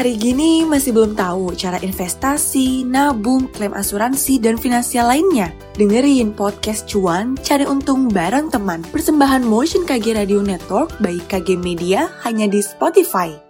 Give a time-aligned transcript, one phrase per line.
[0.00, 5.52] Hari gini masih belum tahu cara investasi, nabung, klaim asuransi, dan finansial lainnya?
[5.76, 8.80] Dengerin podcast Cuan, cari untung bareng teman.
[8.80, 13.49] Persembahan Motion KG Radio Network by KG Media hanya di Spotify.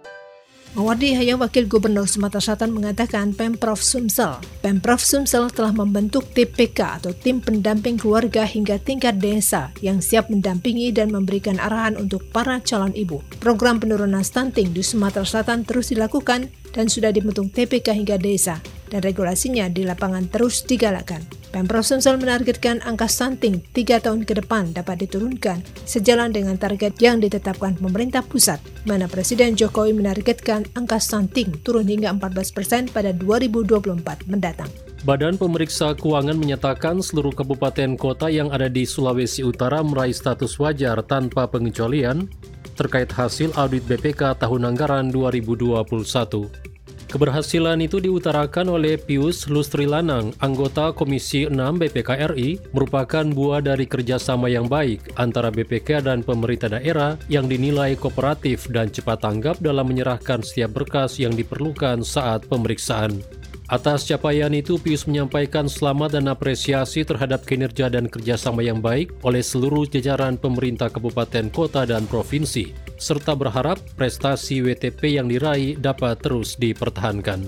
[0.71, 4.39] Mawardi Hayang Wakil Gubernur Sumatera Selatan mengatakan Pemprov Sumsel.
[4.63, 10.95] Pemprov Sumsel telah membentuk TPK atau Tim Pendamping Keluarga hingga tingkat desa yang siap mendampingi
[10.95, 13.19] dan memberikan arahan untuk para calon ibu.
[13.43, 19.03] Program penurunan stunting di Sumatera Selatan terus dilakukan dan sudah dibentuk TPK hingga desa dan
[19.03, 21.40] regulasinya di lapangan terus digalakkan.
[21.51, 27.19] Pemprov Sumsel menargetkan angka stunting tiga tahun ke depan dapat diturunkan sejalan dengan target yang
[27.19, 34.31] ditetapkan pemerintah pusat, mana Presiden Jokowi menargetkan angka stunting turun hingga 14 persen pada 2024
[34.31, 34.71] mendatang.
[35.03, 41.03] Badan Pemeriksa Keuangan menyatakan seluruh kabupaten kota yang ada di Sulawesi Utara meraih status wajar
[41.03, 42.31] tanpa pengecualian
[42.79, 46.70] terkait hasil audit BPK tahun anggaran 2021.
[47.11, 53.83] Keberhasilan itu diutarakan oleh Pius Lustri Lanang, anggota Komisi 6 BPK RI, merupakan buah dari
[53.83, 59.91] kerjasama yang baik antara BPK dan pemerintah daerah yang dinilai kooperatif dan cepat tanggap dalam
[59.91, 63.40] menyerahkan setiap berkas yang diperlukan saat pemeriksaan.
[63.71, 69.39] Atas capaian itu, Pius menyampaikan selamat dan apresiasi terhadap kinerja dan kerjasama yang baik oleh
[69.39, 76.59] seluruh jajaran pemerintah kabupaten, kota, dan provinsi, serta berharap prestasi WTP yang diraih dapat terus
[76.59, 77.47] dipertahankan.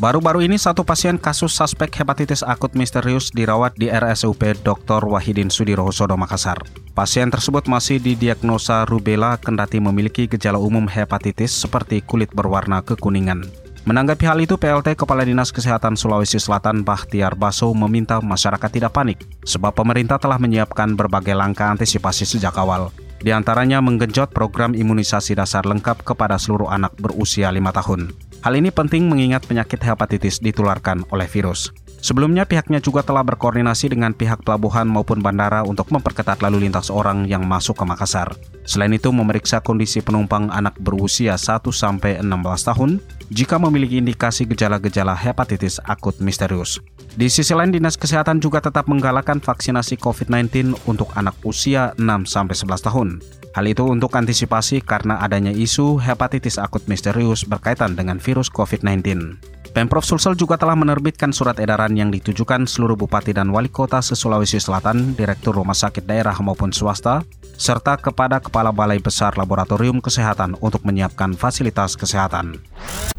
[0.00, 5.04] Baru-baru ini satu pasien kasus suspek hepatitis akut misterius dirawat di RSUP Dr.
[5.04, 6.56] Wahidin Sudirohusodo Makassar.
[6.96, 13.44] Pasien tersebut masih didiagnosa rubella kendati memiliki gejala umum hepatitis seperti kulit berwarna kekuningan.
[13.88, 19.24] Menanggapi hal itu, PLT Kepala Dinas Kesehatan Sulawesi Selatan Bahtiar Baso meminta masyarakat tidak panik,
[19.40, 22.92] sebab pemerintah telah menyiapkan berbagai langkah antisipasi sejak awal.
[23.20, 28.00] Di antaranya menggenjot program imunisasi dasar lengkap kepada seluruh anak berusia 5 tahun.
[28.40, 31.72] Hal ini penting mengingat penyakit hepatitis ditularkan oleh virus.
[32.00, 37.28] Sebelumnya pihaknya juga telah berkoordinasi dengan pihak pelabuhan maupun bandara untuk memperketat lalu lintas orang
[37.28, 38.32] yang masuk ke Makassar.
[38.64, 42.90] Selain itu memeriksa kondisi penumpang anak berusia 1 sampai 16 tahun
[43.28, 46.80] jika memiliki indikasi gejala-gejala hepatitis akut misterius.
[47.20, 52.56] Di sisi lain Dinas Kesehatan juga tetap menggalakkan vaksinasi COVID-19 untuk anak usia 6 sampai
[52.56, 53.08] 11 tahun.
[53.50, 59.36] Hal itu untuk antisipasi karena adanya isu hepatitis akut misterius berkaitan dengan virus COVID-19.
[59.70, 64.58] Pemprov Sulsel juga telah menerbitkan surat edaran yang ditujukan seluruh bupati dan wali kota se-Sulawesi
[64.58, 67.22] Selatan, direktur rumah sakit daerah maupun swasta,
[67.54, 72.58] serta kepada Kepala Balai Besar Laboratorium Kesehatan untuk menyiapkan fasilitas kesehatan.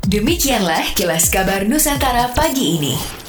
[0.03, 3.21] Demikianlah kilas kabar Nusantara pagi ini.